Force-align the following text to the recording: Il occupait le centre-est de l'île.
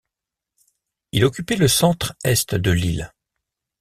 Il 1.11 1.25
occupait 1.25 1.57
le 1.57 1.67
centre-est 1.67 2.55
de 2.55 2.71
l'île. 2.71 3.13